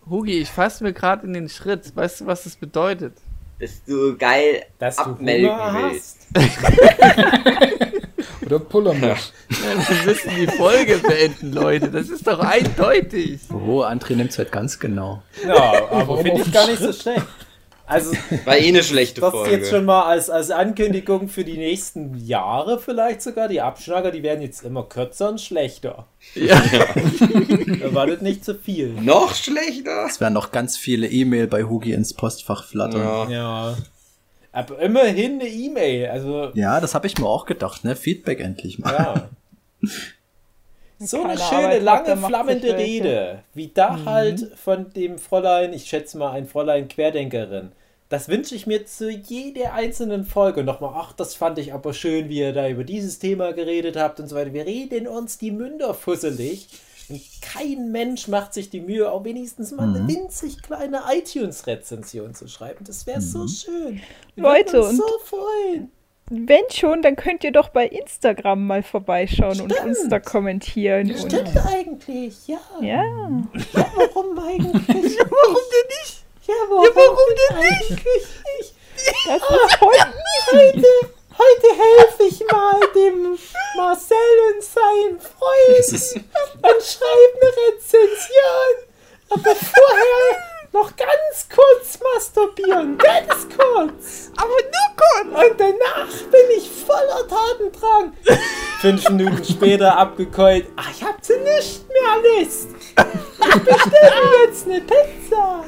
[0.09, 1.93] Hugi, ich fasse mir gerade in den Schritt.
[1.93, 3.11] Weißt du, was das bedeutet?
[3.59, 6.19] Dass du geil Dass du abmelden Hunger willst.
[6.33, 6.57] hast.
[8.43, 9.31] Oder Oder Pullermusch.
[9.49, 11.91] Wir müssen die Folge beenden, Leute.
[11.91, 13.41] Das ist doch eindeutig.
[13.51, 15.21] Oh, André nimmt es halt ganz genau.
[15.45, 17.25] Ja, aber finde ich gar nicht so schlecht.
[17.91, 18.11] Also,
[18.45, 19.51] War eh eine schlechte das Folge.
[19.57, 23.47] jetzt schon mal als, als Ankündigung für die nächsten Jahre vielleicht sogar.
[23.47, 26.07] Die Abschnacker, die werden jetzt immer kürzer und schlechter.
[26.35, 26.61] Ja.
[27.81, 28.89] Erwartet nicht zu viel.
[28.89, 30.05] Noch schlechter?
[30.07, 33.01] Es werden noch ganz viele E-Mail bei Hugi ins Postfach flattern.
[33.01, 33.69] Ja, Ja.
[33.71, 33.77] Ja.
[34.53, 36.09] Aber immerhin eine E-Mail.
[36.09, 37.95] Also, das habe ich mir auch gedacht, ne?
[37.95, 39.29] Feedback endlich mal.
[39.81, 39.89] ja.
[41.03, 42.77] So eine Keine schöne, Arbeit lange, flammende.
[42.77, 43.39] Rede.
[43.55, 47.71] Wie da halt von dem Fräulein, ich schätze mal ein Fräulein Querdenkerin.
[48.11, 50.91] Das wünsche ich mir zu jeder einzelnen Folge nochmal.
[50.95, 54.27] Ach, das fand ich aber schön, wie ihr da über dieses Thema geredet habt und
[54.27, 54.51] so weiter.
[54.53, 56.67] Wir reden uns die Münder fusselig.
[57.07, 62.49] Und kein Mensch macht sich die Mühe, auch wenigstens mal eine winzig kleine iTunes-Rezension zu
[62.49, 62.83] schreiben.
[62.85, 64.01] Das wäre so schön.
[64.35, 65.91] Wir Leute, uns und- so freuen.
[66.29, 71.11] Wenn schon, dann könnt ihr doch bei Instagram mal vorbeischauen und uns da kommentieren.
[71.11, 72.59] Und, Stimmt eigentlich, ja.
[72.81, 73.03] ja.
[73.03, 74.73] Ja, warum eigentlich?
[74.83, 76.25] warum denn nicht?
[76.51, 77.17] Ja, warum,
[77.49, 78.75] denn eigentlich nicht?
[79.25, 79.93] Das ist voll
[80.51, 80.87] Heute,
[81.37, 83.37] heute helfe ich mal dem
[83.77, 84.17] Marcel
[84.53, 86.29] und seinen Freunden
[86.61, 88.75] und schreibe eine Rezension.
[89.29, 92.97] Aber vorher noch ganz kurz masturbieren.
[92.97, 94.31] Ganz kurz.
[94.35, 95.49] Aber nur kurz.
[95.49, 98.13] Und danach bin ich voller Tatendrang.
[98.81, 100.67] Fünf Minuten später abgekeult.
[100.75, 102.67] Ach, ich hab zu nichts mehr Lust.
[103.39, 105.63] Ich bestelle jetzt eine Pizza.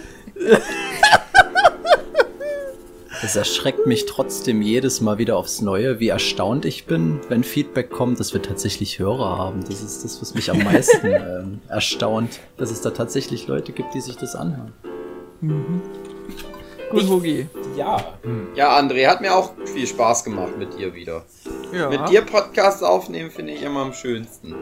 [3.24, 7.90] Es erschreckt mich trotzdem jedes Mal wieder aufs Neue, wie erstaunt ich bin, wenn Feedback
[7.90, 9.62] kommt, dass wir tatsächlich Hörer haben.
[9.64, 13.94] Das ist das, was mich am meisten ähm, erstaunt, dass es da tatsächlich Leute gibt,
[13.94, 14.74] die sich das anhören.
[16.92, 17.48] Gut, Hugi.
[17.78, 18.14] Ja.
[18.56, 21.24] Ja, André, hat mir auch viel Spaß gemacht mit dir wieder.
[21.74, 21.90] Ja.
[21.90, 24.54] Mit dir Podcasts aufnehmen finde ich immer am schönsten.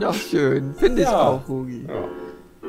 [0.00, 0.74] Ja, schön.
[0.74, 1.28] Finde ich Ja.
[1.28, 1.86] auch, Hugi.
[1.88, 2.68] Ja.